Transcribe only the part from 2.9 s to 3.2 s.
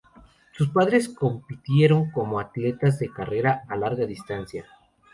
de